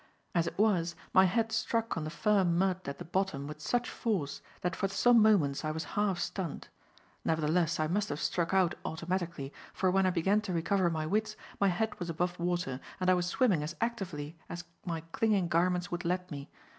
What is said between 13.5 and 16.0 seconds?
as actively as my clinging garments